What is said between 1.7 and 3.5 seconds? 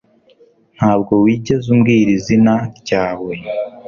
umbwira izina ryawe